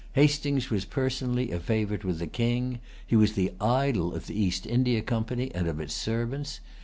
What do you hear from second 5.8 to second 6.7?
servants.